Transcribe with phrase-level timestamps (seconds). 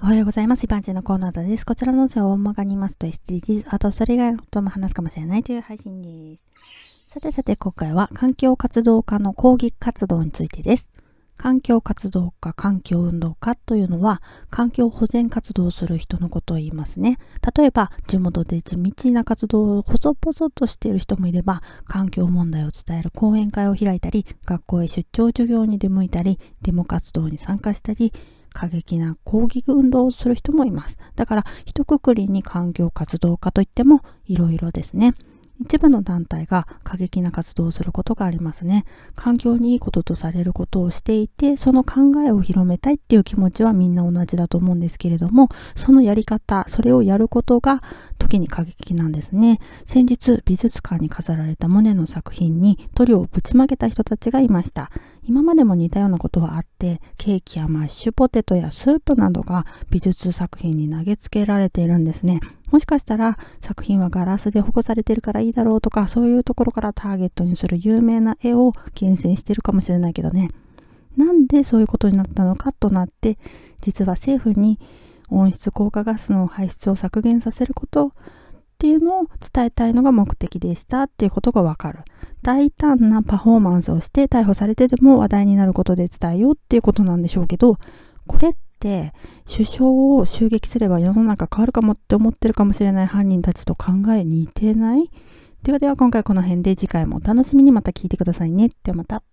[0.00, 0.64] おはようございます。
[0.64, 1.66] 一般人のコーナーです。
[1.66, 7.12] こちらの音声を大まかに言いますと SDGs、あとそれ以外のことも話すかもしれないという配信です。
[7.14, 10.86] さてさて今回は環境活動家の抗議活動についてです。
[11.36, 17.18] 環境活動家、環境運動家というのは環境保全活動をする人のことを言いますね。
[17.56, 28.12] 例えば地元で地道な活動を細々としている人もいれば環境問題を伝える講演会を開いたり学校へ出張授業に出向いたりデモ活動に参加したり
[28.52, 30.96] 過激な抗議運動をする人もいます。
[31.16, 35.14] だから一括りに環境活動家といってもいろいろですね。
[35.60, 38.84] 一部の団体が過激な活動をすることがありますね。
[39.14, 47.82] 環境にいいこととされることをしていて、その考えを広めたいっていう気持ちはみんな同じだと思うんですけれども、そのやり方、それをやることが
[48.18, 49.58] 時に過激なんですね。
[49.84, 54.90] 先日、美術館に飾られたモネの作品に塗料をぶちまけた人たちがいました。
[55.28, 62.40] 今までも似たようなことはあって、ケーキやマッシュポテトやスープなどが美術作品に投げつけられているんですね。
[62.70, 70.50] もしかしたら作品はガラスで保護されてるからいいだろうとか、そういうところからターゲットにする有名な絵を厳選してるかもしれないけどね。
[71.18, 73.36] なんでそういうことになったのかとなって、
[73.82, 74.80] 実は政府に
[75.28, 78.12] 温室効果ガスの排出を削減させること
[78.78, 82.04] っていうのを伝えたいのが目的でしたっていうことがわかる。
[82.42, 87.78] 大胆なパフォーマンスをして逮捕されてでも話題になることで伝えようっていうことなんでしょうけど、
[88.28, 89.12] これって
[89.52, 95.10] 首相を襲撃すれば世の中変わるかもって思ってるかもしれない犯人たちと考え似てない？
[95.64, 98.70] ではでは今回この辺で次回もお楽しみにまた聞いてくださいね。
[98.84, 99.24] ではまた。